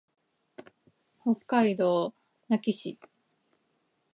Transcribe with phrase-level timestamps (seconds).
[1.23, 2.15] 北海道
[2.49, 2.97] 名寄市